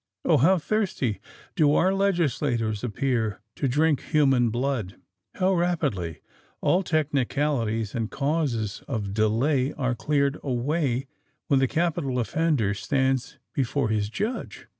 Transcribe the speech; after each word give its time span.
Oh! 0.25 0.37
how 0.37 0.57
thirsty 0.57 1.19
do 1.55 1.75
our 1.75 1.93
legislators 1.93 2.83
appear 2.83 3.39
to 3.55 3.67
drink 3.67 4.01
human 4.01 4.49
blood. 4.49 4.95
How 5.35 5.53
rapidly 5.53 6.21
all 6.59 6.81
technicalities 6.81 7.93
and 7.93 8.09
causes 8.09 8.81
of 8.87 9.13
delay 9.13 9.73
are 9.73 9.93
cleared 9.93 10.39
away 10.41 11.05
when 11.49 11.59
the 11.59 11.67
capital 11.67 12.17
offender 12.17 12.73
stands 12.73 13.37
before 13.53 13.89
his 13.89 14.09
judge! 14.09 14.65